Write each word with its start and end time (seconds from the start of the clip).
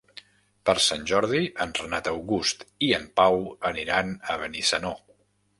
Per 0.69 0.73
Sant 0.85 1.03
Jordi 1.11 1.41
en 1.67 1.75
Renat 1.81 2.09
August 2.13 2.65
i 2.89 2.91
en 3.01 3.07
Pau 3.21 3.39
aniran 3.73 4.13
a 4.37 4.43
Benissanó. 4.45 4.97